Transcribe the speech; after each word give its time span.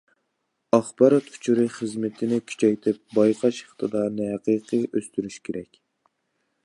ئاخبارات 0.75 1.27
ئۇچۇرى 1.33 1.65
خىزمىتىنى 1.75 2.39
كۈچەيتىپ، 2.53 2.99
بايقاش 3.19 3.61
ئىقتىدارىنى 3.67 4.31
ھەقىقىي 4.33 4.89
ئۆستۈرۈش 4.91 5.39
كېرەك. 5.51 5.83